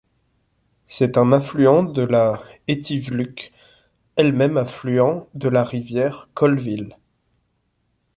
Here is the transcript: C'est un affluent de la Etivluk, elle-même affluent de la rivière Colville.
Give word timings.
C'est 0.87 1.15
un 1.19 1.31
affluent 1.31 1.83
de 1.83 2.01
la 2.01 2.41
Etivluk, 2.67 3.51
elle-même 4.15 4.57
affluent 4.57 5.27
de 5.35 5.47
la 5.47 5.63
rivière 5.63 6.27
Colville. 6.33 6.97